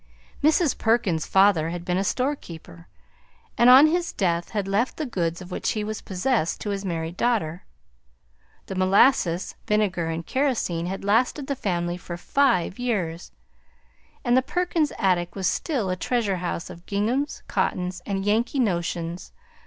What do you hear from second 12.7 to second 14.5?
years, and the